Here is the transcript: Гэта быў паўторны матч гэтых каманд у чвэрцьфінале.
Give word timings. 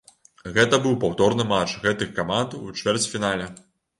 Гэта 0.53 0.79
быў 0.85 0.95
паўторны 1.03 1.45
матч 1.51 1.75
гэтых 1.85 2.09
каманд 2.19 2.57
у 2.63 2.75
чвэрцьфінале. 2.81 3.49